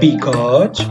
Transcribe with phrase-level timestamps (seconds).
[0.00, 0.90] Bigode.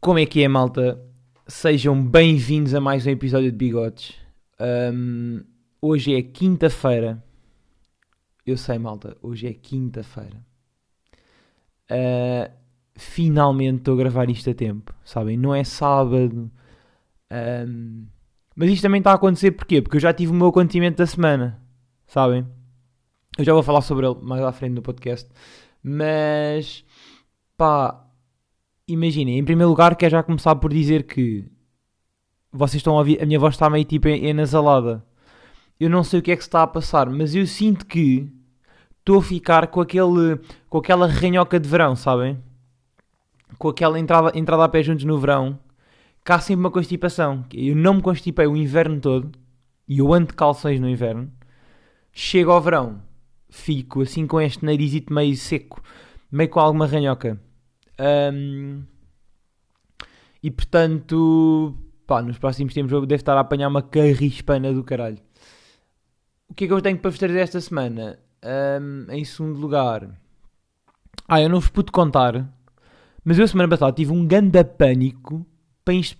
[0.00, 1.00] Como é que é, malta?
[1.46, 4.16] Sejam bem-vindos a mais um episódio de Bigodes.
[4.58, 5.44] Ahm,
[5.80, 7.22] hoje é quinta-feira.
[8.44, 10.44] Eu sei, malta, hoje é quinta-feira.
[11.88, 12.50] Ah,
[12.96, 15.36] finalmente estou a gravar isto a tempo, sabem?
[15.36, 16.50] Não é sábado.
[17.30, 18.06] Ahm,
[18.56, 19.80] mas isto também está a acontecer porquê?
[19.80, 21.60] Porque eu já tive o meu acontecimento da semana,
[22.06, 22.46] sabem?
[23.38, 25.30] Eu já vou falar sobre ele mais à frente no podcast.
[25.82, 26.84] Mas,
[27.56, 28.04] pá,
[28.88, 31.46] imaginem, em primeiro lugar, quero já começar por dizer que
[32.50, 35.04] vocês estão a ouvir, a minha voz está meio tipo enasalada.
[35.78, 38.28] Eu não sei o que é que se está a passar, mas eu sinto que
[38.98, 42.42] estou a ficar com aquele, com aquela ranhoca de verão, sabem?
[43.56, 45.58] Com aquela entrada, entrada a pé juntos no verão,
[46.32, 47.44] há sempre uma constipação.
[47.52, 49.30] Eu não me constipei o inverno todo,
[49.86, 51.32] e eu ando de calções no inverno.
[52.12, 53.00] Chego ao verão,
[53.48, 55.82] fico assim com este narizito meio seco,
[56.30, 57.40] meio com alguma ranhoca.
[57.98, 58.82] Ahm,
[60.42, 61.74] e portanto,
[62.06, 65.18] pá, nos próximos tempos eu devo estar a apanhar uma carrispana do caralho.
[66.48, 68.18] O que é que eu tenho para vos trazer esta semana?
[68.42, 70.08] Ahm, em segundo lugar,
[71.26, 72.48] ah, eu não vos pude contar,
[73.24, 75.46] mas eu semana passada tive um ganda pânico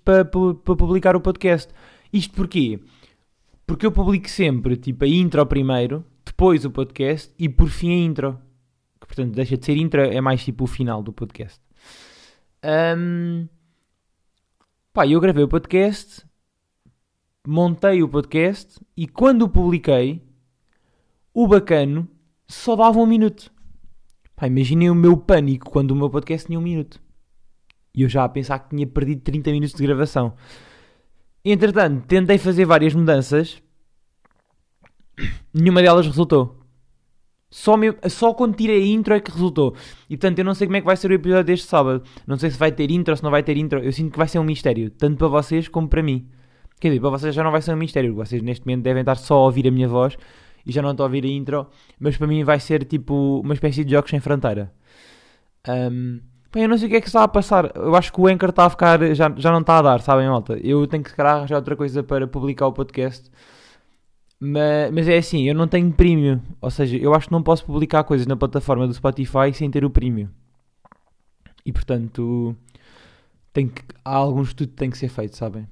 [0.04, 1.72] para, para, para, publicar o podcast.
[2.12, 2.80] Isto porquê?
[3.66, 7.98] Porque eu publico sempre, tipo, a intro primeiro, depois o podcast e por fim a
[7.98, 8.38] intro.
[9.00, 11.60] Que, portanto, deixa de ser intro, é mais tipo o final do podcast.
[12.62, 13.46] Ahm,
[14.92, 16.24] pá, eu gravei o podcast,
[17.46, 20.22] montei o podcast e quando o publiquei,
[21.32, 22.08] o bacano
[22.46, 23.52] só dava um minuto.
[24.34, 27.00] Pá, imaginei o meu pânico quando o meu podcast tinha um minuto.
[27.94, 30.34] E eu já a pensar que tinha perdido 30 minutos de gravação.
[31.44, 33.62] Entretanto, tentei fazer várias mudanças.
[35.52, 36.58] Nenhuma delas resultou.
[37.50, 37.74] Só,
[38.10, 39.74] só quando tirei a intro é que resultou.
[40.08, 42.02] E portanto, eu não sei como é que vai ser o episódio deste sábado.
[42.26, 43.80] Não sei se vai ter intro ou se não vai ter intro.
[43.80, 44.90] Eu sinto que vai ser um mistério.
[44.90, 46.28] Tanto para vocês como para mim.
[46.78, 48.14] Quer dizer, para vocês já não vai ser um mistério.
[48.14, 50.16] Vocês neste momento devem estar só a ouvir a minha voz
[50.66, 51.66] e já não estão a ouvir a intro.
[51.98, 54.72] Mas para mim vai ser tipo uma espécie de jogos sem fronteira.
[55.66, 56.20] Ahm,
[56.54, 57.72] eu não sei o que é que está a passar.
[57.76, 59.14] Eu acho que o Anchor está a ficar.
[59.14, 60.58] Já, já não está a dar, sabem, malta?
[60.58, 63.30] Eu tenho que se calhar arranjar outra coisa para publicar o podcast.
[64.40, 66.40] Mas, mas é assim, eu não tenho premium.
[66.60, 69.84] Ou seja, eu acho que não posso publicar coisas na plataforma do Spotify sem ter
[69.84, 70.28] o premium.
[71.66, 72.56] E portanto,
[73.52, 75.68] tem que, há algum estudo que tem que ser feito, sabem?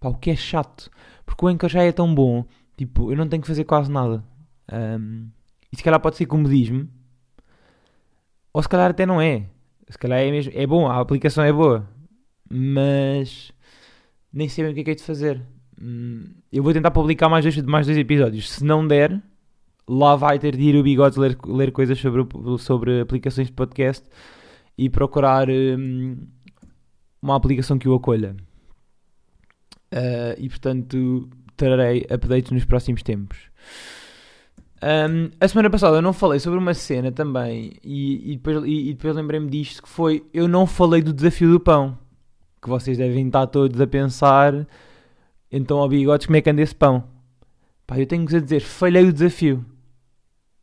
[0.00, 0.90] Pá, o que é chato.
[1.26, 2.44] Porque o Anchor já é tão bom.
[2.76, 4.24] Tipo, eu não tenho que fazer quase nada.
[4.72, 5.28] Ahm,
[5.72, 6.88] e se calhar pode ser comodismo.
[8.52, 9.46] Ou se calhar até não é.
[9.90, 10.52] Se calhar é mesmo.
[10.54, 11.86] É bom, a aplicação é boa.
[12.48, 13.52] Mas
[14.32, 15.42] nem sei bem o que é que é de fazer.
[15.80, 18.50] Hum, Eu vou tentar publicar mais dois, mais dois episódios.
[18.50, 19.20] Se não der,
[19.88, 22.26] lá vai ter de ir o bigode ler, ler coisas sobre,
[22.58, 24.08] sobre aplicações de podcast
[24.78, 26.16] e procurar hum,
[27.20, 28.36] uma aplicação que o acolha.
[29.92, 33.38] Ah, e portanto, trarei updates nos próximos tempos.
[34.82, 38.88] Um, a semana passada eu não falei sobre uma cena também e, e depois, e-
[38.90, 41.98] e depois lembrei-me disto que foi eu não falei do desafio do pão
[42.62, 44.66] que vocês devem estar todos a pensar
[45.52, 47.04] então ao bigodes como é que anda esse pão?
[47.86, 49.62] Pá eu tenho-vos a dizer falhei o desafio.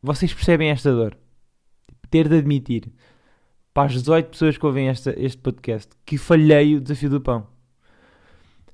[0.02, 1.16] Vocês percebem esta dor?
[2.10, 2.90] Ter de admitir.
[3.72, 7.46] Para as 18 pessoas que ouvem esta, este podcast que falhei o desafio do pão.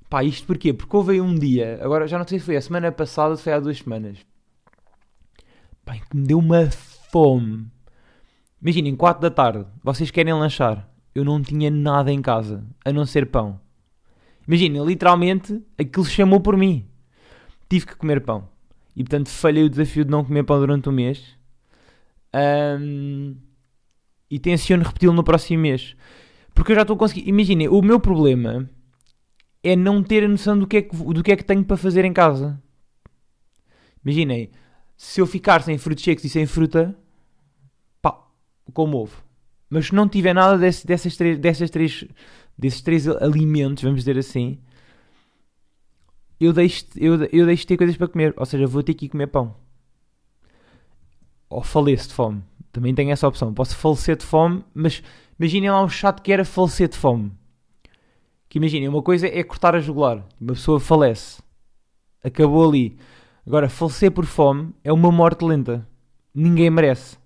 [0.09, 0.73] Pá isto porquê?
[0.73, 3.43] porque houve um dia agora já não sei se foi a semana passada ou se
[3.43, 4.19] foi há duas semanas
[6.15, 6.71] que me deu uma
[7.11, 7.67] fome.
[8.63, 10.89] Imaginem, 4 da tarde, vocês querem lanchar.
[11.13, 13.61] Eu não tinha nada em casa, a não ser pão.
[14.47, 16.87] Imaginem, literalmente, aquilo chamou por mim.
[17.69, 18.49] Tive que comer pão.
[18.95, 21.37] E portanto falhei o desafio de não comer pão durante um mês.
[22.33, 23.35] Ahm,
[24.31, 25.97] e tenciono repeti-lo no próximo mês.
[26.55, 27.29] Porque eu já estou a conseguir.
[27.29, 28.71] Imaginem, o meu problema
[29.65, 31.77] é não ter a noção do que é que, do que, é que tenho para
[31.77, 32.63] fazer em casa.
[34.05, 34.51] Imaginem,
[35.05, 36.97] se eu ficar sem frutos secos e sem fruta,
[38.01, 38.19] pá,
[38.73, 39.23] como ovo.
[39.69, 42.05] Mas se não tiver nada desse- dessas três, dessas três,
[42.57, 44.59] desses três alimentos, vamos dizer assim,
[46.41, 48.35] eu deixo, eu, eu deixo de ter coisas para comer.
[48.37, 49.55] Ou seja, vou ter que ir comer pão.
[51.49, 52.43] Ou faleço de fome.
[52.73, 53.53] Também tenho essa opção.
[53.53, 55.03] Posso falecer de fome, mas
[55.39, 57.31] imaginem lá um chato que era falecer de fome.
[58.49, 60.25] Que imaginem, uma coisa é cortar a jugular.
[60.41, 61.43] Uma pessoa falece.
[62.23, 62.97] Acabou ali.
[63.47, 65.87] Agora, falecer por fome é uma morte lenta.
[66.35, 67.19] Ninguém merece.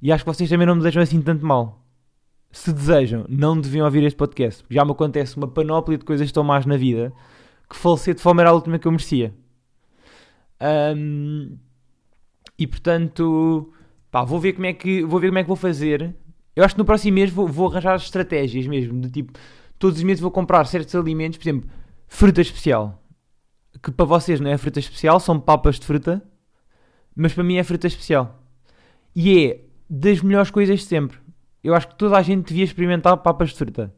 [0.00, 1.84] E acho que vocês também não me desejam assim tanto mal.
[2.50, 4.64] Se desejam, não deviam ouvir este podcast.
[4.68, 7.12] Já me acontece uma panóplia de coisas tão más na vida
[7.72, 9.34] que falecer de fome era a última que eu merecia.
[10.96, 11.56] Um,
[12.58, 13.72] e portanto,
[14.10, 16.14] pá, vou ver como é que vou ver como é que vou fazer.
[16.54, 19.32] Eu acho que no próximo mês vou, vou arranjar estratégias mesmo, de tipo,
[19.78, 21.70] todos os meses vou comprar certos alimentos, por exemplo,
[22.06, 23.01] fruta especial.
[23.80, 26.22] Que para vocês não é fruta especial, são papas de fruta,
[27.14, 28.42] mas para mim é fruta especial.
[29.14, 31.18] E é das melhores coisas de sempre.
[31.62, 33.94] Eu acho que toda a gente devia experimentar papas de fruta.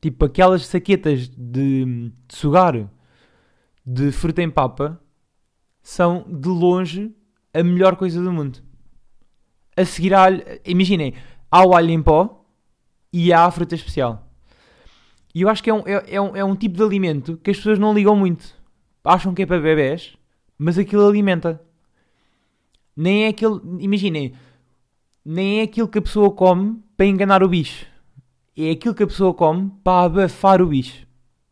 [0.00, 2.88] Tipo aquelas saquetas de, de sugar
[3.84, 5.00] de fruta em papa
[5.82, 7.14] são de longe
[7.52, 8.60] a melhor coisa do mundo.
[9.76, 10.28] A seguir a
[10.64, 11.14] imaginem,
[11.50, 12.44] há o alho em pó
[13.12, 14.28] e há a fruta especial.
[15.34, 17.50] E eu acho que é um, é, é, um, é um tipo de alimento que
[17.50, 18.54] as pessoas não ligam muito.
[19.04, 20.16] Acham que é para bebés,
[20.58, 21.60] mas aquilo alimenta.
[22.96, 23.60] Nem é aquele.
[23.78, 24.34] Imaginem,
[25.24, 27.86] nem é aquilo que a pessoa come para enganar o bicho.
[28.56, 31.06] É aquilo que a pessoa come para abafar o bicho.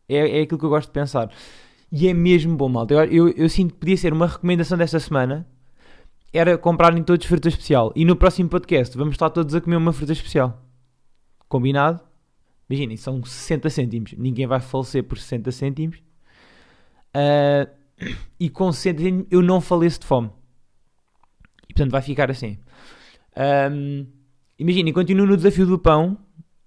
[0.07, 1.31] É, é aquilo que eu gosto de pensar.
[1.91, 2.93] E é mesmo bom, malta.
[2.93, 5.47] Eu, eu, eu sinto que podia ser uma recomendação desta semana.
[6.31, 7.91] Era comprarem todos fruta especial.
[7.95, 10.63] E no próximo podcast vamos estar todos a comer uma fruta especial.
[11.47, 12.01] Combinado?
[12.69, 14.13] Imaginem, são 60 cêntimos.
[14.13, 16.08] Ninguém vai falecer por 60 cêntimos.
[17.15, 17.69] Uh,
[18.39, 20.29] e com 60 cêntimos eu não faleço de fome.
[21.67, 22.57] E portanto vai ficar assim.
[23.71, 24.05] Um,
[24.59, 26.17] Imaginem, continuo no desafio do pão,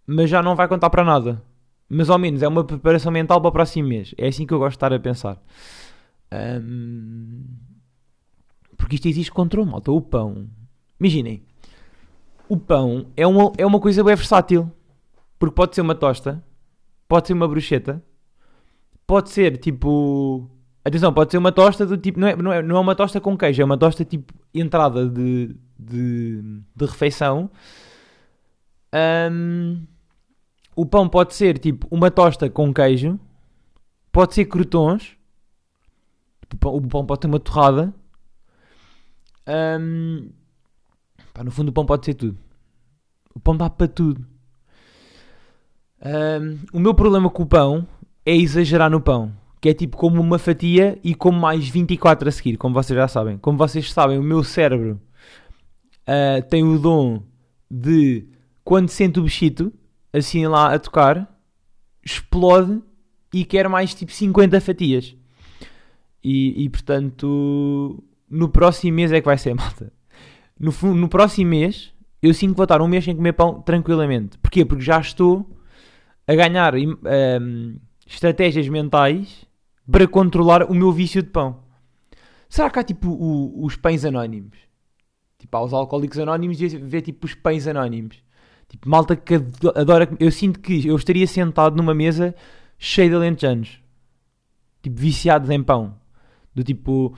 [0.06, 1.42] mas já não vai contar para nada.
[1.86, 4.14] Mas ao menos é uma preparação mental para o próximo mês.
[4.16, 5.38] É assim que eu gosto de estar a pensar.
[6.32, 7.44] Um,
[8.78, 9.92] porque isto existe controle, malta.
[9.92, 10.48] O pão.
[10.98, 11.42] Imaginem.
[12.48, 14.72] O pão é uma, é uma coisa bem versátil.
[15.38, 16.42] Porque pode ser uma tosta,
[17.06, 18.02] pode ser uma bruxeta,
[19.06, 20.50] pode ser tipo.
[20.84, 22.18] Atenção, pode ser uma tosta do tipo.
[22.18, 25.08] Não é, não é, não é uma tosta com queijo, é uma tosta tipo entrada
[25.08, 26.42] de, de,
[26.74, 27.50] de refeição.
[29.30, 29.86] Um,
[30.74, 33.18] o pão pode ser tipo uma tosta com queijo,
[34.10, 35.16] pode ser crotons,
[36.52, 37.94] o pão pode ter uma torrada.
[39.46, 40.30] Um,
[41.32, 42.38] pá, no fundo, o pão pode ser tudo.
[43.34, 44.26] O pão dá para tudo.
[46.04, 47.86] Um, o meu problema com o pão
[48.24, 49.32] é exagerar no pão.
[49.60, 53.06] Que é tipo como uma fatia e como mais 24 a seguir, como vocês já
[53.06, 53.38] sabem.
[53.38, 55.00] Como vocês sabem, o meu cérebro
[56.02, 57.22] uh, tem o dom
[57.70, 58.26] de,
[58.64, 59.72] quando sente o bichito,
[60.12, 61.32] assim lá a tocar,
[62.04, 62.82] explode
[63.32, 65.16] e quer mais tipo 50 fatias.
[66.22, 69.92] E, e portanto, no próximo mês é que vai ser, malta.
[70.58, 71.92] No, no próximo mês,
[72.22, 74.38] eu sinto que vou estar um mês sem comer pão tranquilamente.
[74.38, 74.64] Porquê?
[74.64, 75.48] Porque já estou
[76.26, 77.76] a ganhar um,
[78.14, 79.46] estratégias mentais
[79.90, 81.62] para controlar o meu vício de pão.
[82.48, 84.58] Será que há tipo o, os pães anónimos?
[85.38, 88.22] Tipo, há os alcoólicos anónimos e vê tipo os pães anónimos.
[88.68, 89.34] Tipo, malta que
[89.74, 90.08] adora.
[90.20, 92.34] Eu sinto que eu estaria sentado numa mesa
[92.78, 93.80] cheia de alentejanos.
[94.82, 95.94] Tipo, viciados em pão.
[96.54, 97.16] Do tipo,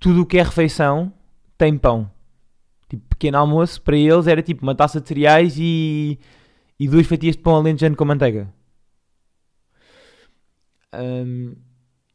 [0.00, 1.12] tudo o que é refeição
[1.56, 2.10] tem pão.
[2.88, 6.18] Tipo, pequeno almoço para eles era tipo uma taça de cereais e
[6.78, 8.52] e duas fatias de pão alentejano com manteiga.
[10.94, 11.54] Um,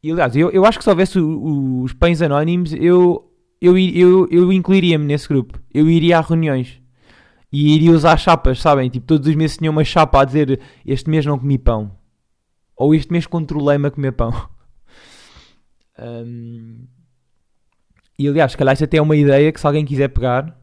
[0.02, 3.78] e aliás, eu, eu acho que se houvesse o, o, os pães anónimos, eu, eu,
[3.78, 5.58] eu, eu incluiria-me nesse grupo.
[5.72, 6.80] Eu iria a reuniões
[7.52, 8.88] e iria usar chapas, sabem?
[8.88, 11.96] Tipo, todos os meses tinha uma chapa a dizer este mês não comi pão.
[12.76, 14.32] Ou este mês controlei-me a comer pão.
[15.98, 16.88] Um,
[18.18, 20.58] e aliás, se calhar isto até é uma ideia que se alguém quiser pegar,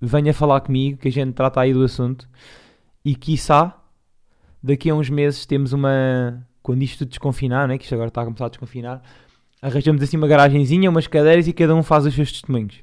[0.00, 2.28] venha falar comigo, que a gente trata aí do assunto.
[3.04, 3.82] E quiçá,
[4.62, 6.46] daqui a uns meses temos uma.
[6.66, 7.78] Quando isto desconfinar, né?
[7.78, 9.00] que isto agora está a começar a desconfinar,
[9.62, 12.82] arranjamos assim uma garagenzinha, umas cadeiras e cada um faz os seus testemunhos.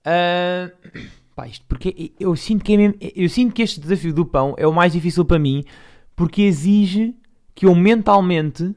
[0.00, 4.26] Uh, pá, isto porque eu sinto, que é mesmo, eu sinto que este desafio do
[4.26, 5.64] pão é o mais difícil para mim
[6.14, 7.16] porque exige
[7.54, 8.76] que eu mentalmente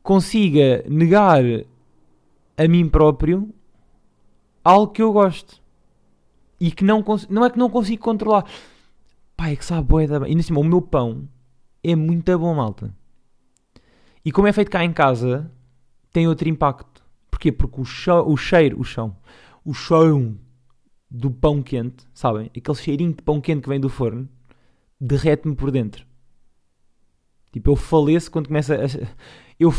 [0.00, 1.42] consiga negar
[2.56, 3.52] a mim próprio
[4.62, 5.60] algo que eu gosto
[6.60, 8.44] e que não não é que não consigo controlar.
[9.36, 10.36] Pá, é que sabe boa da bem.
[10.36, 11.28] E assim, o meu pão
[11.82, 12.94] é muito bom, malta.
[14.24, 15.50] E como é feito cá em casa,
[16.12, 17.02] tem outro impacto.
[17.30, 17.52] Porquê?
[17.52, 17.84] Porque o,
[18.26, 19.16] o cheiro, o chão,
[19.64, 20.36] o chão
[21.10, 22.50] do pão quente, sabem?
[22.56, 24.28] Aquele cheirinho de pão quente que vem do forno,
[25.00, 26.06] derrete-me por dentro.
[27.52, 28.86] Tipo, eu faleço quando começa a.
[29.58, 29.72] Eu,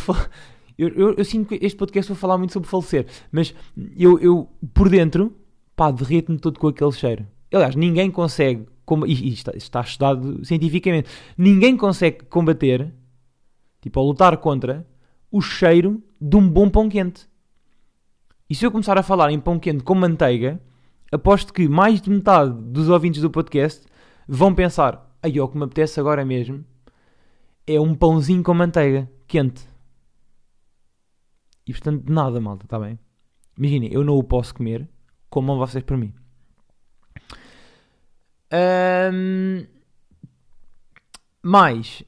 [0.78, 3.56] eu, eu, eu, sinto que este podcast vou falar muito sobre falecer, mas
[3.96, 5.34] eu, eu por dentro
[5.76, 7.26] pá, derrete-me todo com aquele cheiro.
[7.54, 8.68] Aliás, ninguém consegue,
[9.06, 12.94] e está, está estudado cientificamente, ninguém consegue combater,
[13.82, 14.88] tipo, ou lutar contra,
[15.32, 17.28] o cheiro de um bom pão quente.
[18.50, 20.60] E se eu começar a falar em pão quente com manteiga,
[21.12, 23.86] aposto que mais de metade dos ouvintes do podcast
[24.28, 26.66] vão pensar: aí, o que me apetece agora mesmo
[27.68, 29.10] é um pãozinho com manteiga.
[29.28, 29.68] quente.
[31.68, 32.98] E portanto, nada, malta, está bem?
[33.56, 34.90] Imaginem, eu não o posso comer,
[35.30, 36.12] comam vocês por mim.
[38.52, 39.66] Ahm,
[41.42, 42.04] mais,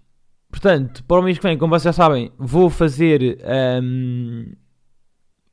[0.49, 3.39] portanto, para o mês que vem, como vocês já sabem, vou fazer.
[3.45, 4.53] ahm,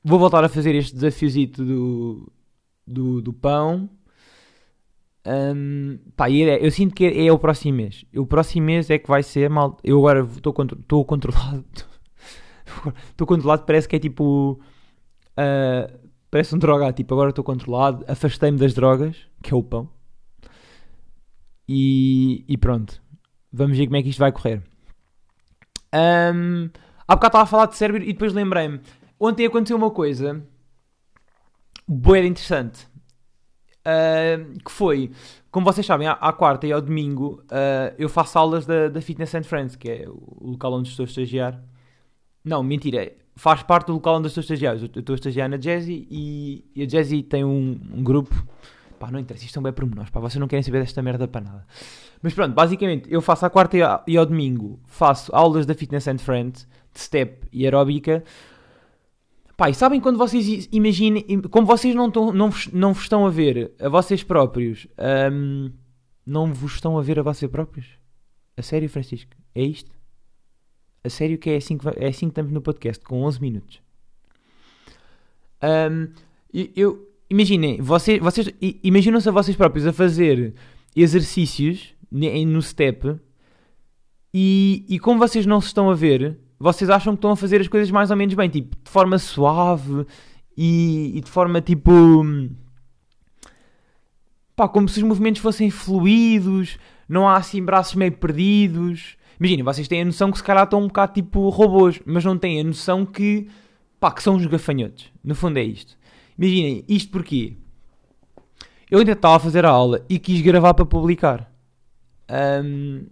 [0.04, 2.32] vou voltar a fazer este desafiozito do,
[2.86, 3.88] do, do pão.
[5.24, 8.04] Ahm, pá, é- eu sinto que é, é o próximo mês.
[8.16, 9.76] O próximo mês é que vai ser mal.
[9.84, 11.64] Eu agora estou contro controlado.
[13.10, 14.60] Estou controlado, parece que é tipo.
[15.36, 15.90] ah,
[16.30, 16.94] parece um drogado.
[16.96, 18.04] Tipo, agora estou controlado.
[18.08, 19.90] Afastei-me das drogas, que é o pão.
[21.68, 23.00] E, e pronto.
[23.52, 24.62] Vamos ver como é que isto vai correr.
[25.94, 26.70] Um,
[27.06, 28.80] há bocado estava a falar de cérebro e depois lembrei-me.
[29.18, 30.42] Ontem aconteceu uma coisa.
[31.86, 32.86] Boa interessante.
[33.80, 35.10] Uh, que foi,
[35.50, 39.00] como vocês sabem, à, à quarta e ao domingo uh, eu faço aulas da, da
[39.00, 41.62] Fitness and Friends, que é o local onde estou a estagiar.
[42.44, 44.76] Não, mentira, faz parte do local onde estou a estagiar.
[44.76, 48.34] Eu estou a estagiar na Jazzy e, e a Jazzy tem um, um grupo.
[48.98, 51.40] Pá, não interessa, isto são bem pormenores, pá, vocês não querem saber desta merda para
[51.40, 51.66] nada.
[52.20, 53.76] Mas pronto, basicamente, eu faço à quarta
[54.06, 58.24] e ao, domingo, faço aulas da Fitness and Friends, de step e aeróbica.
[59.56, 63.02] Pá, e sabem quando vocês imaginem, im- como vocês não, tão, não, vos, não vos
[63.04, 65.70] estão a ver a vocês próprios, ahm,
[66.26, 67.86] não vos estão a ver a vocês próprios?
[68.56, 69.30] A sério, Francisco?
[69.54, 69.90] É isto?
[71.04, 73.80] A sério que é assim que, é assim que estamos no podcast, com 11 minutos.
[76.52, 78.50] E- eu, imaginem, vocês, vocês
[78.82, 80.54] imaginam-se a vocês próprios a fazer
[80.94, 83.18] exercícios no step
[84.32, 87.60] e, e como vocês não se estão a ver, vocês acham que estão a fazer
[87.60, 90.06] as coisas mais ou menos bem, tipo, de forma suave
[90.56, 91.90] e, e de forma tipo.
[94.56, 99.16] pá, como se os movimentos fossem fluidos, não há assim braços meio perdidos.
[99.38, 102.36] Imaginem, vocês têm a noção que se calhar estão um bocado tipo robôs, mas não
[102.36, 103.48] têm a noção que,
[104.00, 105.12] pá, que são uns gafanhotos.
[105.22, 105.96] No fundo é isto.
[106.38, 107.56] Imaginem, isto porquê?
[108.90, 111.52] Eu ainda estava a fazer a aula e quis gravar para publicar.
[112.28, 113.06] Ahm,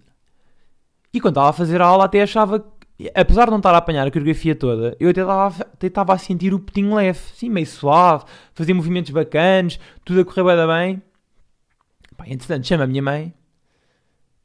[1.13, 3.79] e quando estava a fazer a aula até achava que, apesar de não estar a
[3.79, 7.51] apanhar a coreografia toda, eu até estava, até estava a sentir o petinho leve, assim,
[7.51, 11.03] meio suave, fazer movimentos bacanas, tudo a correr da bem.
[12.17, 13.35] Pá, entretanto, chama a minha mãe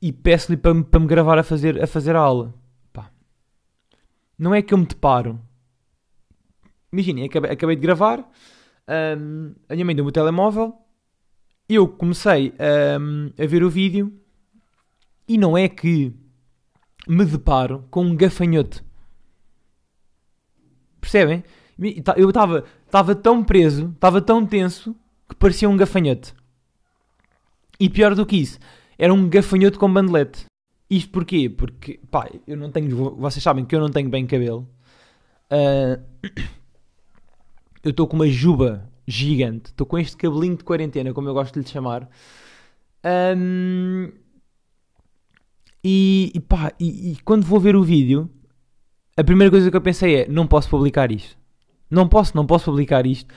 [0.02, 2.54] e peço-lhe para, me- para me gravar a fazer, a fazer a aula.
[2.92, 3.10] Pá.
[4.38, 5.40] Não é que eu me deparo.
[6.92, 8.30] Imaginem, acabei, acabei de gravar,
[8.92, 10.76] ahm, a minha mãe deu-me o telemóvel,
[11.70, 14.12] eu comecei ahm, a ver o vídeo
[15.28, 16.14] e não é que
[17.08, 18.84] me deparo com um gafanhoto.
[21.00, 21.44] Percebem?
[22.18, 24.96] Eu estava tão preso, estava tão tenso
[25.28, 26.36] que parecia um gafanhoto.
[27.80, 28.60] E pior do que isso,
[28.98, 30.46] era um gafanhoto com bandelete.
[30.90, 31.50] Isto porquê?
[31.50, 32.96] Porque, pá, eu não tenho.
[32.96, 34.68] vo- Vocês sabem que eu não tenho bem cabelo.
[35.50, 36.00] Ah,
[37.84, 39.68] eu estou com uma juba gigante.
[39.68, 42.10] Estou com este cabelinho de quarentena, como eu gosto de lhe chamar.
[43.04, 44.12] Ahm,
[45.84, 48.30] e, e pá, e, e quando vou ver o vídeo,
[49.18, 51.38] a primeira coisa que eu pensei é: não posso publicar isto.
[51.90, 53.34] Não posso, não posso publicar isto.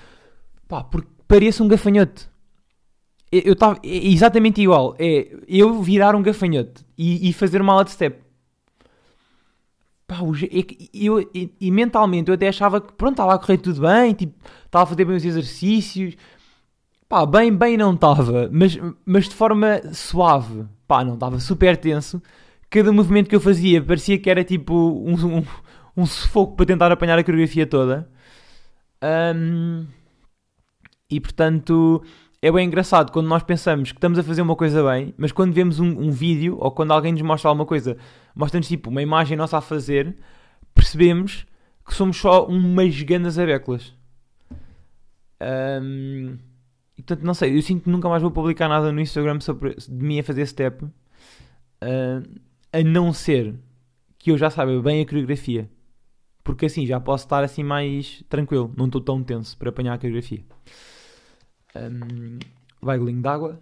[0.69, 2.31] Pá, porque pareço um gafanhoto.
[3.33, 4.95] Eu estava é exatamente igual.
[4.99, 8.24] É eu virar um gafanhoto e, e fazer uma aula de step.
[10.07, 14.13] Pá, que eu, e, mentalmente eu até achava que pronto, estava a correr tudo bem,
[14.13, 14.35] tipo,
[14.67, 16.15] estava a fazer bem os exercícios.
[17.09, 20.67] Pá, bem, bem não estava, mas, mas de forma suave.
[20.87, 22.23] Pá, não estava super tenso.
[22.69, 25.45] Cada movimento que eu fazia parecia que era tipo um, um,
[25.97, 28.11] um sufoco para tentar apanhar a coreografia toda.
[29.01, 29.87] Ahm,
[31.11, 32.03] e portanto,
[32.43, 35.53] é bem engraçado quando nós pensamos que estamos a fazer uma coisa bem, mas quando
[35.53, 37.97] vemos um, um vídeo ou quando alguém nos mostra alguma coisa,
[38.35, 40.17] mostra-nos tipo uma imagem nossa a fazer,
[40.75, 41.47] percebemos
[41.87, 43.95] que somos só umas grandes abéculas.
[46.97, 49.75] E portanto, não sei, eu sinto que nunca mais vou publicar nada no Instagram sobre
[49.75, 50.87] de mim a fazer step,
[51.81, 52.23] ah,
[52.73, 53.55] a não ser
[54.19, 55.71] que eu já saiba bem a coreografia.
[56.43, 59.99] Porque assim já posso estar assim mais tranquilo, não estou tão tenso para apanhar a
[59.99, 60.45] coreografia.
[61.75, 62.39] Um,
[62.81, 63.61] vai golinho d'água.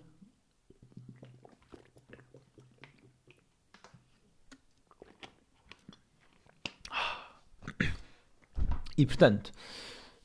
[8.97, 9.51] E portanto,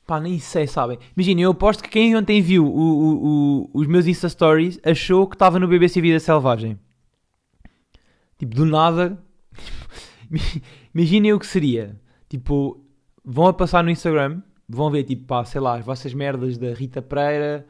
[0.06, 0.98] pá, nem sei, sabem?
[1.16, 5.26] Imaginem, eu aposto que quem ontem viu o- o- o- os meus Insta Stories achou
[5.26, 6.78] que estava no BBC Vida Selvagem.
[8.38, 9.22] Tipo, do nada.
[10.94, 12.00] Imaginem o que seria.
[12.28, 12.84] Tipo,
[13.24, 16.72] vão a passar no Instagram, vão ver, tipo, pá, sei lá, as vossas merdas da
[16.72, 17.66] Rita Pereira,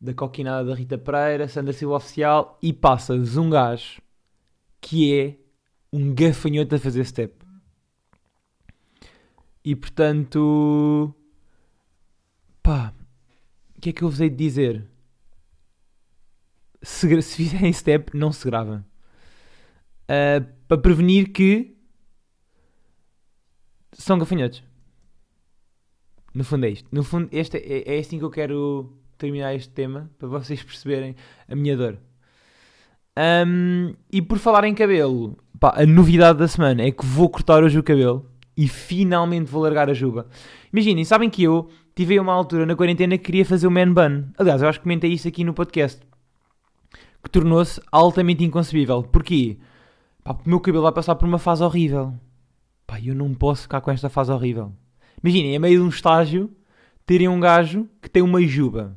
[0.00, 4.00] da coquinada da Rita Pereira, Sandra Silva Oficial, e passa-vos um gajo
[4.80, 5.36] que é
[5.92, 7.34] um gafanhoto a fazer step.
[9.64, 11.14] E portanto.
[12.62, 12.92] Pá.
[13.76, 14.86] O que é que eu vos hei de dizer?
[16.82, 18.84] Se, se fizerem step, não se grava.
[20.04, 21.76] Uh, para prevenir que.
[23.92, 24.64] São gafanhotos.
[26.34, 26.88] No fundo é isto.
[26.90, 30.10] No fundo, este é, é assim que eu quero terminar este tema.
[30.18, 31.14] Para vocês perceberem
[31.48, 31.98] a minha dor.
[33.46, 37.62] Um, e por falar em cabelo, pá, a novidade da semana é que vou cortar
[37.62, 40.26] hoje o cabelo e finalmente vou largar a juba.
[40.72, 44.24] Imaginem, sabem que eu tive uma altura na quarentena que queria fazer o man bun.
[44.38, 46.00] Aliás, eu acho que comentei isso aqui no podcast.
[47.22, 49.02] Que tornou-se altamente inconcebível.
[49.02, 49.58] Porquê?
[50.24, 52.14] Pá, o meu cabelo vai passar por uma fase horrível.
[52.86, 54.72] Pá, eu não posso ficar com esta fase horrível.
[55.22, 56.50] Imaginem, em meio de um estágio,
[57.06, 58.96] terem um gajo que tem uma juba.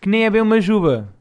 [0.00, 1.12] Que nem é bem uma juba.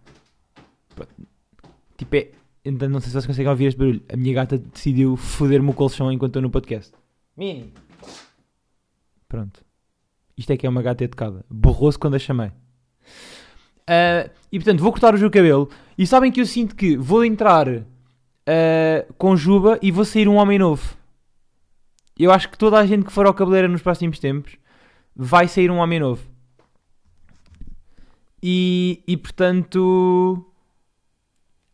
[1.98, 2.32] Tipo, é,
[2.64, 4.02] então não sei se vocês conseguem ouvir este barulho.
[4.12, 6.94] A minha gata decidiu foder-me o colchão enquanto estou no podcast.
[7.36, 7.74] Mini.
[9.28, 9.64] Pronto.
[10.38, 11.46] Isto é que é uma gata educada.
[11.50, 12.48] Borrou-se quando a chamei.
[12.48, 15.70] Uh, e portanto, vou cortar o meu cabelo.
[15.98, 20.36] E sabem que eu sinto que vou entrar uh, com juba e vou sair um
[20.36, 20.98] homem novo.
[22.18, 24.58] Eu acho que toda a gente que for ao cabeleireiro nos próximos tempos
[25.16, 26.22] vai sair um homem novo.
[28.42, 30.49] E, e portanto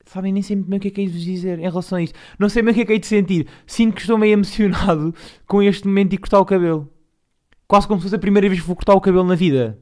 [0.06, 2.02] sabem, nem sei bem o que é que é de vos dizer em relação a
[2.02, 2.18] isto.
[2.38, 3.48] Não sei bem o que é que é de sentir.
[3.66, 5.14] Sinto que estou meio emocionado
[5.48, 6.90] com este momento de cortar o cabelo.
[7.68, 9.80] Quase como se fosse a primeira vez que vou cortar o cabelo na vida.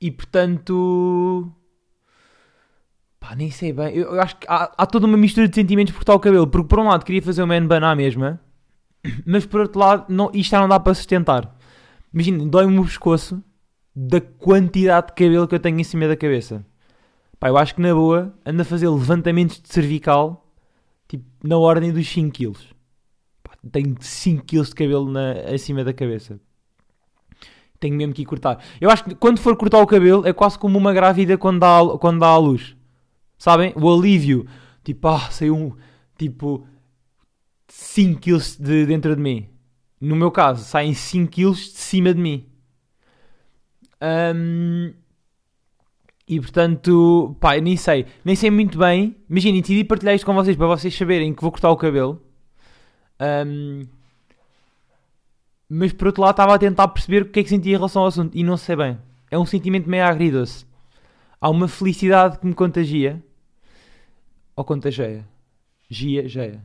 [0.00, 1.52] E portanto.
[3.20, 3.94] Pá, nem sei bem.
[3.94, 6.46] Eu, eu acho que há, há, toda uma mistura de sentimentos por cortar o cabelo.
[6.46, 8.40] Porque por um lado queria fazer o man bun à mesma.
[9.26, 11.54] Mas por outro lado, não, isto já não dá para sustentar.
[12.12, 13.42] Imagina, dói-me o pescoço
[13.94, 16.64] da quantidade de cabelo que eu tenho em cima da cabeça.
[17.38, 20.44] Pá, eu acho que na boa anda a fazer levantamentos de cervical
[21.06, 22.58] tipo na ordem dos 5 kg.
[23.70, 26.40] Tenho 5 kg de cabelo na, acima da cabeça.
[27.80, 28.62] Tenho mesmo que ir cortar.
[28.80, 31.78] Eu acho que quando for cortar o cabelo é quase como uma grávida quando dá,
[32.00, 32.76] quando dá à luz.
[33.38, 33.72] Sabem?
[33.76, 34.46] O alívio.
[34.82, 35.76] Tipo, ah, saiu um.
[36.16, 36.66] Tipo,
[37.68, 39.48] 5 kg de dentro de mim.
[40.00, 42.46] No meu caso, saem 5 kg de cima de mim.
[44.02, 44.92] Um,
[46.28, 49.16] e portanto, pá, eu nem sei, nem sei muito bem.
[49.30, 52.20] Imaginem, decidi partilhar isto com vocês para vocês saberem que vou cortar o cabelo.
[53.18, 53.86] Um,
[55.68, 58.02] mas por outro lado, estava a tentar perceber o que é que sentia em relação
[58.02, 58.98] ao assunto e não sei bem.
[59.30, 60.66] É um sentimento meio agridoce.
[61.40, 63.22] Há uma felicidade que me contagia.
[64.54, 65.24] Ou contagia?
[65.88, 66.62] Gia, Gia.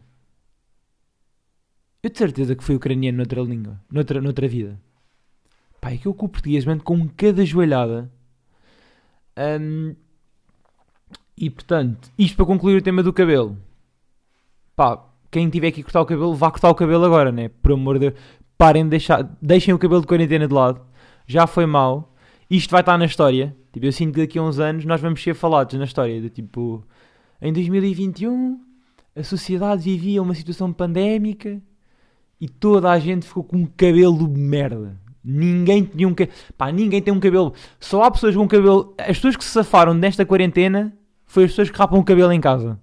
[2.02, 4.78] Eu de certeza que fui ucraniano noutra língua, noutra, noutra vida.
[5.80, 8.12] Pá, é que eu com o português, mano, com cada joelhada
[9.38, 9.96] um,
[11.38, 13.58] e portanto, isto para concluir o tema do cabelo.
[14.76, 17.50] Pá, quem tiver que cortar o cabelo, vá cortar o cabelo agora, né?
[17.50, 18.20] Por amor de Deus.
[18.58, 20.82] Parem de deixar, deixem o cabelo de quarentena de lado.
[21.26, 22.14] Já foi mal.
[22.50, 23.56] Isto vai estar na história.
[23.72, 26.22] Tipo, eu sinto que daqui a uns anos nós vamos ser falados na história.
[26.22, 26.86] De tipo,
[27.42, 28.60] em 2021
[29.16, 31.62] a sociedade vivia uma situação pandémica
[32.42, 35.00] e toda a gente ficou com um cabelo de merda.
[35.24, 36.38] Ninguém tinha um cabelo.
[36.58, 37.54] Pá, ninguém tem um cabelo.
[37.80, 38.94] Só há pessoas com cabelo.
[38.98, 40.94] As pessoas que se safaram nesta quarentena
[41.26, 42.80] foi as pessoas que rapam o cabelo em casa.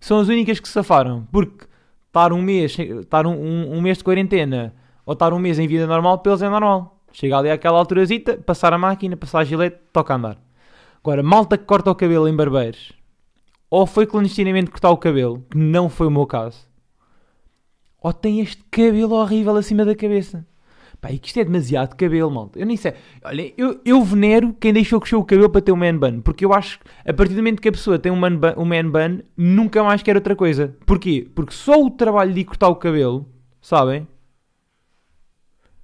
[0.00, 1.26] São as únicas que se safaram.
[1.30, 1.66] Porque
[2.08, 5.66] estar um mês, estar um, um, um mês de quarentena ou estar um mês em
[5.66, 7.00] vida normal, para eles é normal.
[7.12, 10.38] Chega ali àquela alturazita, passar a máquina, passar a gilete, toca a andar.
[11.02, 12.92] Agora, malta que corta o cabelo em barbeiros,
[13.68, 16.66] ou foi clandestinamente cortar o cabelo, que não foi o meu caso,
[18.00, 20.46] ou tem este cabelo horrível acima da cabeça.
[21.02, 22.60] Pá, e que isto é demasiado cabelo, malta.
[22.60, 22.94] Eu nem sei.
[23.24, 26.20] Olha, eu, eu venero quem deixou crescer o cabelo para ter um man bun.
[26.20, 28.52] Porque eu acho que a partir do momento que a pessoa tem um man bun,
[28.56, 30.76] um man bun nunca mais quer outra coisa.
[30.86, 31.28] Porquê?
[31.34, 33.28] Porque só o trabalho de cortar o cabelo,
[33.60, 34.06] sabem?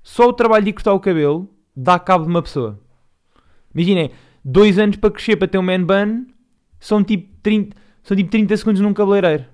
[0.04, 2.78] Só o trabalho de cortar o cabelo dá cabo de uma pessoa.
[3.74, 4.12] Imaginem,
[4.44, 6.26] dois anos para crescer para ter um man bun
[6.78, 9.46] são tipo 30, são tipo 30 segundos num cabeleireiro.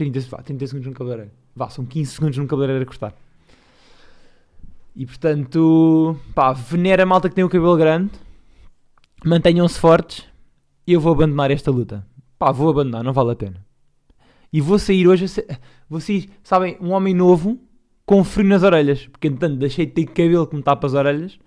[0.00, 1.30] 30, vá, 30 segundos num cabeleireiro.
[1.54, 3.14] Vá, são 15 segundos num cabeleireiro a cortar.
[4.96, 8.10] E portanto, pá, venera a malta que tem o cabelo grande.
[9.22, 10.26] Mantenham-se fortes.
[10.86, 12.06] E eu vou abandonar esta luta.
[12.38, 13.62] Pá, vou abandonar, não vale a pena.
[14.50, 15.26] E vou sair hoje,
[15.88, 17.58] vou sair, sabem, um homem novo
[18.06, 19.06] com frio nas orelhas.
[19.06, 21.38] Porque entanto deixei de ter cabelo que me tapa as orelhas.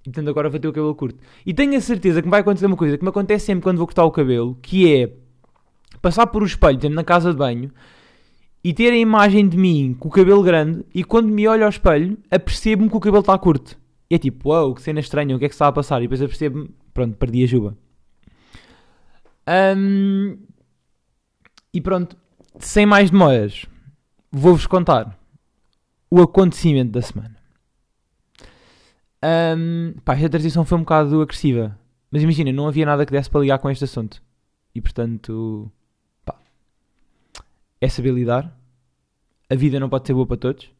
[0.00, 1.20] E portanto agora vou ter o cabelo curto.
[1.46, 3.78] E tenho a certeza que me vai acontecer uma coisa que me acontece sempre quando
[3.78, 5.25] vou cortar o cabelo, que é
[6.06, 7.72] passar por o espelho, na casa de banho,
[8.62, 11.68] e ter a imagem de mim com o cabelo grande, e quando me olho ao
[11.68, 13.76] espelho, apercebo-me que o cabelo está curto.
[14.08, 15.98] E é tipo, uau, wow, que cena estranha, o que é que está a passar?
[15.98, 17.76] E depois apercebo-me, pronto, perdi a juba.
[19.76, 20.38] Um,
[21.74, 22.16] e pronto,
[22.60, 23.66] sem mais demoras,
[24.30, 25.18] vou-vos contar
[26.08, 27.34] o acontecimento da semana.
[29.56, 31.76] Um, pá, esta transição foi um bocado agressiva.
[32.12, 34.22] Mas imagina, não havia nada que desse para ligar com este assunto.
[34.72, 35.72] E portanto,
[37.80, 38.54] é saber lidar.
[39.48, 40.70] A vida não pode ser boa para todos.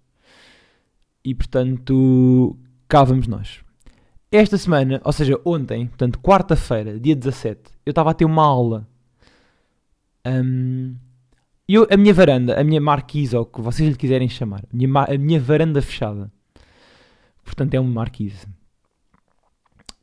[1.24, 2.56] E portanto,
[2.88, 3.60] cá vamos nós.
[4.30, 8.86] Esta semana, ou seja, ontem, portanto, quarta-feira, dia 17, eu estava a ter uma aula.
[10.26, 10.96] Um,
[11.68, 14.76] eu, a minha varanda, a minha marquise, ou o que vocês lhe quiserem chamar, a
[14.76, 16.30] minha, a minha varanda fechada,
[17.44, 18.46] portanto é uma marquise,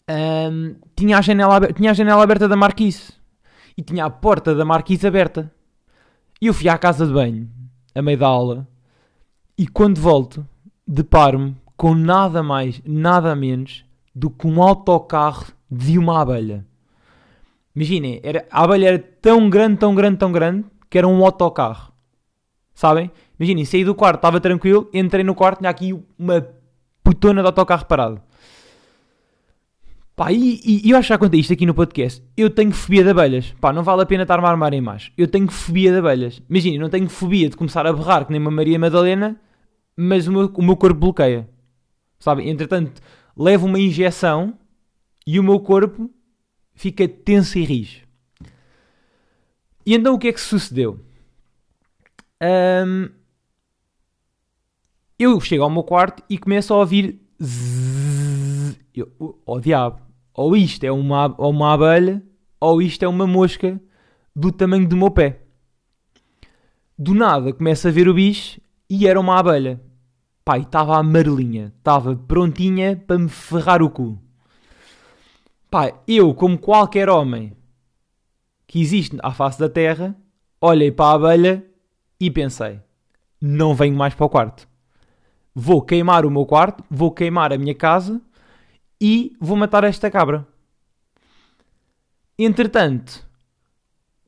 [0.09, 3.13] um, tinha, a janela, tinha a janela aberta da marquise
[3.77, 5.51] e tinha a porta da marquise aberta.
[6.43, 7.49] E eu fui à casa de banho,
[7.95, 8.67] a meio da aula,
[9.57, 10.45] e quando volto,
[10.85, 16.65] deparo-me com nada mais, nada menos do que um autocarro de uma abelha.
[17.73, 21.93] Imaginem, era, a abelha era tão grande, tão grande, tão grande, que era um autocarro.
[22.73, 23.09] Sabem?
[23.39, 26.45] Imaginem, saí do quarto, estava tranquilo, entrei no quarto, tinha aqui uma
[27.01, 28.21] putona de autocarro parado.
[30.15, 32.23] Pá, e, e, eu acho que já contei isto aqui no podcast.
[32.37, 33.53] Eu tenho fobia de abelhas.
[33.59, 35.11] Pá, não vale a pena estar-me a armar em mais.
[35.17, 36.41] Eu tenho fobia de abelhas.
[36.47, 39.39] Imaginem, não tenho fobia de começar a berrar que nem uma Maria Madalena,
[39.97, 41.49] mas o meu, o meu corpo bloqueia.
[42.19, 42.47] Sabem?
[42.49, 43.01] Entretanto,
[43.35, 44.53] levo uma injeção
[45.25, 46.11] e o meu corpo
[46.75, 48.03] fica tenso e rijo.
[49.85, 50.99] E então o que é que sucedeu?
[52.41, 53.09] Um,
[55.17, 58.32] eu chego ao meu quarto e começo a ouvir zzz,
[58.95, 60.01] eu, oh diabo,
[60.33, 62.23] ou isto é uma, uma abelha
[62.59, 63.79] ou isto é uma mosca
[64.35, 65.41] do tamanho do meu pé.
[66.97, 68.59] Do nada começo a ver o bicho
[68.89, 69.81] e era uma abelha.
[70.45, 74.19] Pai, estava amarelinha, estava prontinha para me ferrar o cu.
[75.69, 77.55] Pai, eu, como qualquer homem
[78.67, 80.15] que existe à face da Terra,
[80.59, 81.65] olhei para a abelha
[82.19, 82.79] e pensei:
[83.41, 84.67] não venho mais para o quarto.
[85.53, 88.21] Vou queimar o meu quarto, vou queimar a minha casa
[89.05, 90.47] e vou matar esta cabra.
[92.39, 93.27] Entretanto,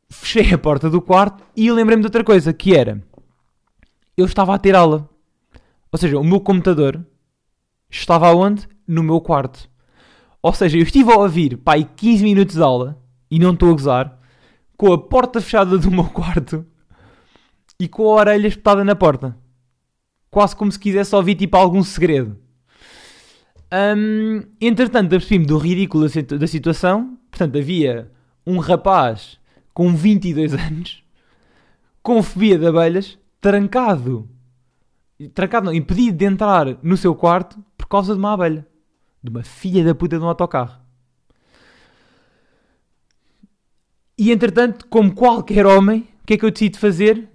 [0.09, 3.01] fechei a porta do quarto e lembrei-me de outra coisa, que era...
[4.17, 5.09] Eu estava a ter aula.
[5.89, 7.05] Ou seja, o meu computador
[7.89, 8.67] estava onde?
[8.85, 9.69] No meu quarto.
[10.41, 13.73] Ou seja, eu estive a ouvir, pai, 15 minutos de aula, e não estou a
[13.73, 14.19] gozar,
[14.75, 16.65] com a porta fechada do meu quarto
[17.79, 19.37] e com a orelha espetada na porta.
[20.29, 22.44] Quase como se quisesse ouvir tipo algum segredo.
[23.75, 27.17] Um, entretanto, apercebi-me do ridículo da situação.
[27.29, 28.09] Portanto, havia
[28.47, 29.37] um rapaz
[29.73, 31.03] com 22 anos,
[32.01, 34.29] com fobia de abelhas, trancado,
[35.33, 38.65] trancado não, impedido de entrar no seu quarto por causa de uma abelha.
[39.21, 40.79] De uma filha da puta de um autocarro.
[44.17, 47.27] E entretanto, como qualquer homem, o que é que eu decido fazer?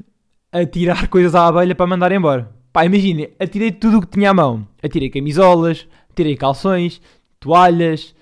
[0.51, 2.55] Atirar coisas à abelha para mandar embora.
[2.73, 4.67] Pá, imagine, atirei tudo o que tinha à mão.
[4.81, 7.01] Atirei camisolas, tirei calções,
[7.39, 8.15] toalhas,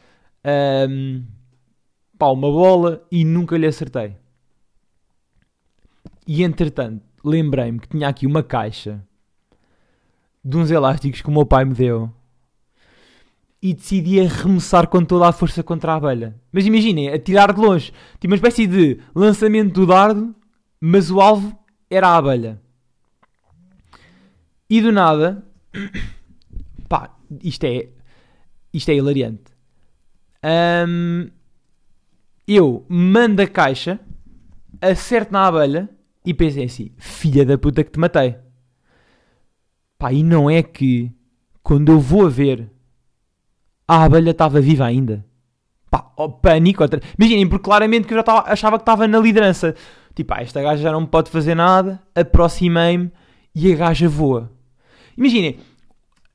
[0.89, 1.25] um,
[2.19, 4.17] pá, uma bola e nunca lhe acertei.
[6.27, 9.03] E entretanto, lembrei-me que tinha aqui uma caixa
[10.45, 12.13] de uns elásticos que o meu pai me deu
[13.61, 16.37] e decidi arremessar com toda a força contra a abelha.
[16.53, 17.93] Mas imaginem, atirar de longe.
[18.21, 20.35] Tipo uma espécie de lançamento do dardo,
[20.81, 21.59] mas o alvo
[21.91, 22.61] era a abelha.
[24.71, 25.45] E do nada,
[26.89, 27.89] pá, isto é,
[28.73, 29.53] isto é hilariante.
[30.89, 31.29] Um,
[32.47, 34.01] eu mando a caixa,
[34.81, 35.89] acerto na abelha
[36.25, 38.37] e pensei assim: filha da puta que te matei.
[39.99, 41.13] Pá, e não é que
[41.63, 42.71] quando eu vou a ver
[43.89, 45.25] a abelha estava viva ainda.
[45.91, 46.83] Pá, oh, pânico.
[46.83, 47.01] Outra...
[47.19, 49.75] Imaginem, porque claramente que eu já tava, achava que estava na liderança.
[50.15, 52.01] Tipo, ah, esta gaja já não pode fazer nada.
[52.15, 53.11] Aproximei-me
[53.55, 54.53] e a gaja voa.
[55.17, 55.59] Imaginem,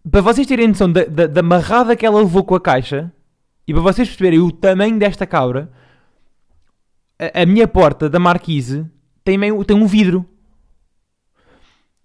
[0.10, 3.12] para vocês terem noção da, da, da marrada que ela levou com a caixa
[3.68, 5.72] e para vocês perceberem o tamanho desta cabra,
[7.18, 8.86] a, a minha porta da marquise
[9.24, 10.26] tem, meio, tem um vidro.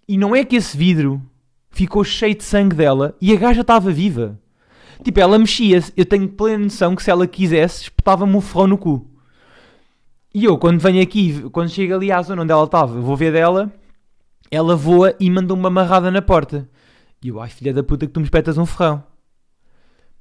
[0.07, 1.21] E não é que esse vidro
[1.69, 4.39] ficou cheio de sangue dela e a gaja estava viva.
[5.03, 5.93] Tipo, ela mexia-se.
[5.95, 9.05] Eu tenho plena noção que se ela quisesse, espetava-me um ferrão no cu.
[10.33, 13.31] E eu, quando venho aqui, quando chego ali à zona onde ela estava, vou ver
[13.31, 13.71] dela,
[14.51, 16.69] ela voa e manda uma amarrada na porta.
[17.21, 19.03] E eu, ai filha da puta que tu me espetas um ferrão.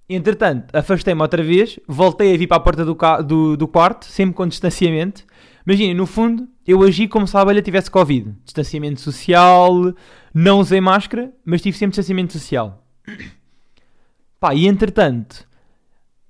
[0.08, 4.34] Entretanto, afastei-me outra vez, voltei a vir para a porta do, do, do quarto, sempre
[4.34, 5.22] com distanciamento.
[5.66, 8.34] Imaginem, no fundo, eu agi como se a abelha tivesse Covid.
[8.42, 9.94] Distanciamento social,
[10.32, 12.82] não usei máscara, mas tive sempre distanciamento social.
[14.40, 15.46] Pá, e entretanto,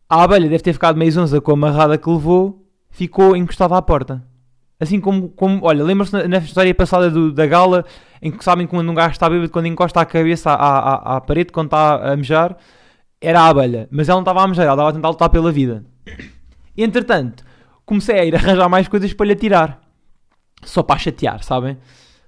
[0.09, 3.83] a abelha deve ter ficado meio zonza com a amarrada que levou, ficou encostada à
[3.83, 4.26] porta.
[4.81, 7.85] Assim como, como olha, lembra-se na, na história passada do- da gala,
[8.23, 10.79] em que sabem quando um gajo está bêbado, quando encosta a cabeça à,
[11.14, 12.57] à, à parede, quando está a mejar,
[13.21, 13.88] era a abelha.
[13.91, 15.85] Mas ela não estava a mejar, ela estava a tentar lutar pela vida.
[16.77, 17.45] Entretanto,
[17.85, 19.81] comecei a ir arranjar mais coisas para lhe atirar.
[20.64, 21.77] Só para chatear, sabem?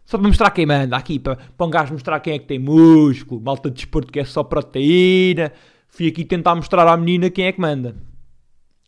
[0.05, 2.59] Só para mostrar quem manda aqui, para, para um gajo mostrar quem é que tem
[2.59, 5.53] músculo, malta de desporto que é só proteína.
[5.89, 7.95] Fui aqui tentar mostrar à menina quem é que manda.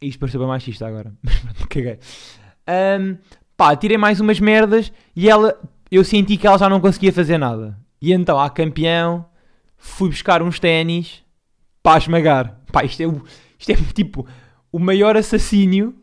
[0.00, 1.98] Isto pareceu bem machista agora, mas caguei.
[2.66, 3.18] Ahm,
[3.56, 5.58] pá, tirei mais umas merdas e ela,
[5.90, 7.78] eu senti que ela já não conseguia fazer nada.
[8.00, 9.24] E então, à campeão,
[9.76, 11.22] fui buscar uns ténis
[11.82, 12.60] para esmagar.
[12.72, 13.06] Pá, isto é,
[13.58, 14.26] isto é tipo
[14.70, 15.94] o maior assassínio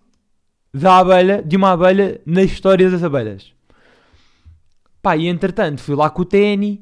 [0.73, 3.51] da abelha, de uma abelha na história das abelhas.
[5.01, 6.79] Pá, e entretanto fui lá com o ténis,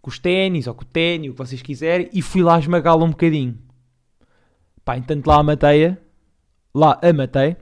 [0.00, 3.04] com os ténis ou com o ténis, o que vocês quiserem, e fui lá esmagá-la
[3.04, 3.58] um bocadinho.
[4.84, 5.96] Pá, entanto lá a matei,
[6.74, 7.56] lá a matei,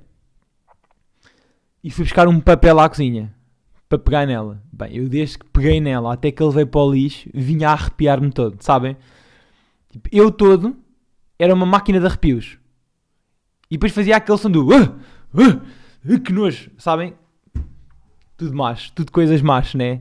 [1.82, 3.34] e fui buscar um papel à cozinha
[3.88, 4.62] para pegar nela.
[4.72, 7.72] Bem, eu desde que peguei nela até que ele veio para o lixo, vinha a
[7.72, 8.96] arrepiar-me todo, sabem?
[9.90, 10.76] Tipo, eu todo
[11.38, 12.58] era uma máquina de arrepios.
[13.70, 14.94] E depois fazia aquele som do "Ah,
[15.34, 15.60] ah,
[16.10, 17.14] ah, que nojo, sabem?
[18.36, 20.00] Tudo macho, tudo coisas más, né?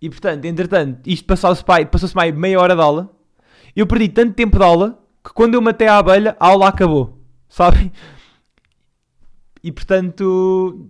[0.00, 3.10] E portanto, entretanto, isto passou-se pai, passou-se mais meia hora de aula.
[3.74, 7.18] Eu perdi tanto tempo de aula que quando eu matei a abelha, a aula acabou,
[7.48, 7.92] sabem?
[9.62, 10.88] E portanto,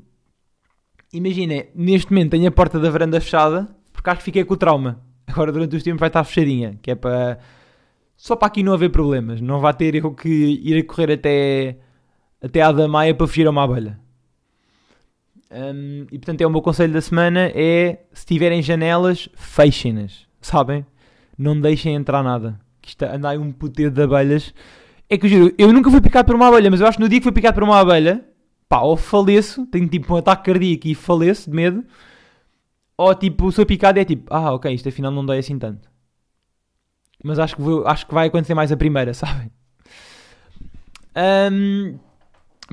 [1.12, 4.56] imaginem, neste momento tenho a porta da varanda fechada porque acho que fiquei com o
[4.56, 5.00] trauma.
[5.26, 7.38] Agora durante os tempos vai estar fechadinha, que é para
[8.16, 9.40] só para aqui não haver problemas.
[9.40, 11.78] Não vai ter eu que ir a correr até,
[12.42, 13.98] até à Damaia para fugir a uma abelha.
[15.50, 20.86] Hum, e portanto é o meu conselho da semana é se tiverem janelas, fechem-nas, sabem?
[21.36, 22.60] Não deixem entrar nada.
[22.80, 24.54] Que isto anda aí um puteiro de abelhas.
[25.08, 27.02] É que eu juro, eu nunca fui picado por uma abelha, mas eu acho que
[27.02, 28.24] no dia que fui picado por uma abelha,
[28.70, 31.84] pá, ou faleço, tenho tipo um ataque cardíaco e faleço de medo,
[32.96, 35.88] ou tipo, sou picado e é tipo, ah, ok, isto afinal não dói assim tanto.
[37.24, 39.50] Mas acho que, vou- acho que vai acontecer mais a primeira, sabem?
[41.16, 41.98] Hum,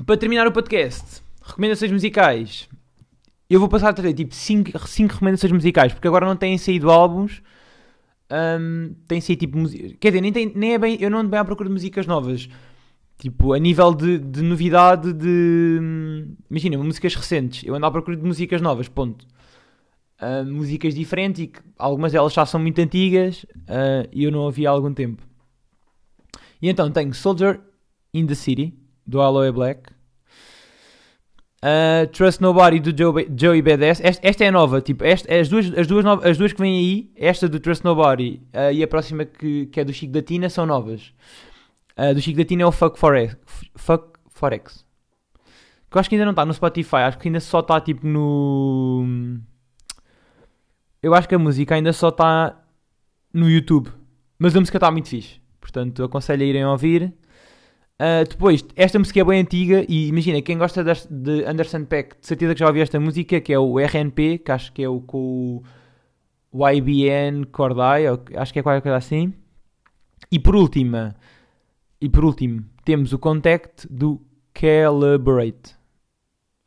[0.06, 2.68] para terminar o podcast, recomendações musicais.
[3.50, 4.72] Eu vou passar a trazer tipo 5
[5.12, 7.42] recomendações musicais, porque agora não têm saído álbuns.
[8.30, 9.96] Hum, tem saído tipo música.
[10.00, 10.98] Quer dizer, nem, tem, nem é bem.
[11.00, 12.48] Eu não ando bem à procura de músicas novas.
[13.18, 16.24] Tipo, a nível de, de novidade de.
[16.48, 17.64] Imagina, músicas recentes.
[17.64, 19.26] Eu ando à procura de músicas novas, ponto.
[20.20, 24.40] Ah, músicas diferentes e que algumas delas já são muito antigas ah, e eu não
[24.40, 25.22] ouvi há algum tempo.
[26.60, 27.60] E então tenho Soldier
[28.12, 28.74] in the City,
[29.06, 29.90] do Aloe Black.
[31.60, 34.00] Uh, Trust Nobody do Joe, Joey Badass.
[34.00, 36.78] Esta, esta é nova, tipo, esta, as, duas, as, duas nova- as duas que vêm
[36.78, 40.22] aí, esta do Trust Nobody uh, e a próxima que, que é do Chico da
[40.22, 41.12] Tina, são novas.
[41.98, 43.36] Uh, do Chico da Tina é o Fuck Forex.
[43.74, 44.84] Fuck Forex.
[45.90, 48.06] Que eu acho que ainda não está no Spotify, acho que ainda só está tipo
[48.06, 49.38] no.
[51.02, 52.60] Eu acho que a música ainda só está
[53.32, 53.90] no YouTube.
[54.38, 55.40] Mas a música está muito fixe.
[55.60, 57.12] Portanto, aconselho a irem ouvir.
[58.00, 62.26] Uh, depois, esta música é bem antiga e imagina, quem gosta de Anderson Peck, de
[62.28, 65.00] certeza que já ouviu esta música, que é o RNP, que acho que é o
[65.00, 65.60] com
[66.52, 69.34] o YBN Corday, ou- acho que é qualquer coisa assim.
[70.30, 71.16] E por última,
[72.00, 74.20] e por último, temos o Contact do
[74.54, 75.76] Calibrate.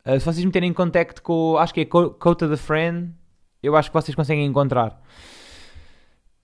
[0.06, 3.12] Uh, se vocês meterem em Contact com, acho que é Co- Cota the Friend,
[3.62, 5.00] eu acho que vocês conseguem encontrar.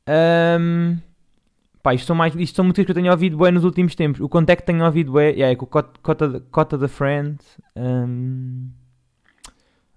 [0.08, 0.96] Um,
[1.82, 4.20] Pá, isto são, mais, isto são músicas que eu tenho ouvido bem nos últimos tempos.
[4.20, 7.38] O Contact tenho ouvido bem, yeah, é com Cota, Cota, the Friend.
[7.76, 8.68] hum.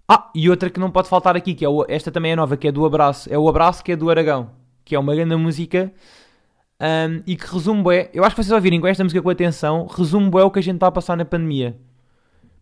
[0.08, 2.56] Ah, e outra que não pode faltar aqui, que é o- esta também é nova,
[2.58, 3.34] que é do Abraço.
[3.34, 4.52] É o Abraço que é do Aragão,
[4.86, 5.92] que é uma grande música
[6.82, 8.10] hum, e que resume bem.
[8.14, 10.64] Eu acho que vocês ouvirem com esta música com atenção, resume bem o que a
[10.64, 11.78] gente está a passar na pandemia.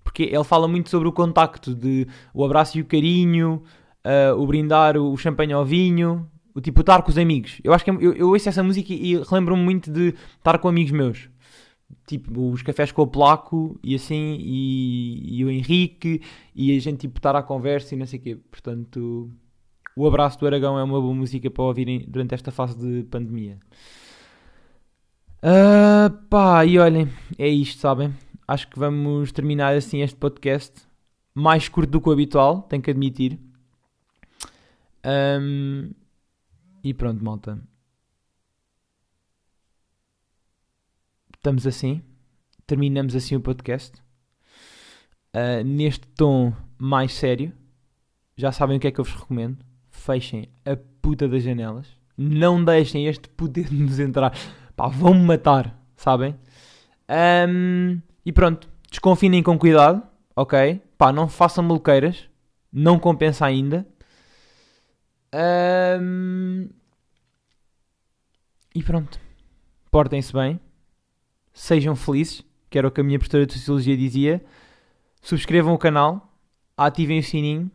[0.04, 3.64] Porque ele fala muito sobre o contacto de o abraço e o carinho,
[4.04, 7.60] ah, o brindar o champanhe ao vinho, o tipo estar com os amigos.
[7.64, 10.68] Eu acho que é- eu, eu ouço essa música e relembro-me muito de estar com
[10.68, 11.30] amigos meus.
[12.08, 16.22] Tipo, os cafés com o Placo e assim, e, e o Henrique,
[16.56, 18.38] e a gente tipo estar à conversa e não sei o quê.
[18.52, 19.30] Portanto,
[19.96, 23.58] o Abraço do Aragão é uma boa música para ouvirem durante esta fase de pandemia.
[25.42, 28.14] Ah, pá, e olhem, é isto, sabem?
[28.48, 30.82] Acho que vamos terminar assim este podcast.
[31.34, 33.40] Mais curto do que o habitual, tenho que admitir.
[35.04, 35.92] Ahm,
[36.84, 37.58] e pronto, malta.
[41.38, 42.02] Estamos assim.
[42.68, 43.94] Terminamos assim o podcast.
[45.34, 47.54] Ah, neste tom mais sério.
[48.36, 49.66] Já sabem o que é que eu vos recomendo.
[49.90, 51.88] Fechem a puta das janelas.
[52.18, 54.34] Não deixem este poder nos entrar.
[54.80, 56.40] Pá, vão-me matar, sabem?
[57.06, 58.70] Ahm, e pronto.
[58.90, 60.02] Desconfinem com cuidado,
[60.34, 60.82] ok?
[60.98, 62.30] Pá, não façam maluqueiras.
[62.72, 63.86] Não compensa ainda.
[65.34, 66.70] Ahm,
[68.74, 69.20] E pronto.
[69.92, 70.58] Portem-se bem.
[71.52, 74.42] Sejam felizes, que era o que a minha professora de Sociologia dizia.
[75.22, 76.34] Subscrevam o canal.
[76.78, 77.70] Ativem o sininho.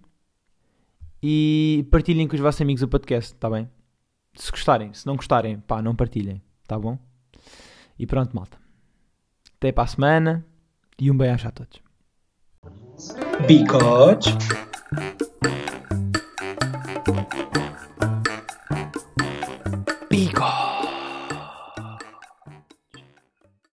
[1.23, 3.69] E partilhem com os vossos amigos o podcast, tá bem?
[4.35, 4.95] Se gostarem.
[4.95, 6.98] Se não gostarem, pá, não partilhem, tá bom?
[7.98, 8.59] E pronto, malta.
[9.57, 10.44] Até para a semana.
[10.98, 11.83] E um beijo a todos.
[13.46, 14.31] Because